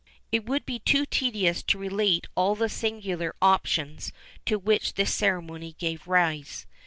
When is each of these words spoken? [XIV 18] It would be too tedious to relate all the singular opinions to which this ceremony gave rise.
[XIV 0.01 0.07
18] 0.07 0.13
It 0.31 0.45
would 0.49 0.65
be 0.65 0.79
too 0.79 1.05
tedious 1.05 1.61
to 1.61 1.77
relate 1.77 2.25
all 2.35 2.55
the 2.55 2.69
singular 2.69 3.35
opinions 3.39 4.11
to 4.47 4.57
which 4.57 4.95
this 4.95 5.13
ceremony 5.13 5.75
gave 5.77 6.07
rise. 6.07 6.65